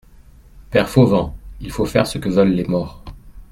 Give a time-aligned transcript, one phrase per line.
[0.71, 3.03] Père Fauvent, il faut faire ce que veulent les morts.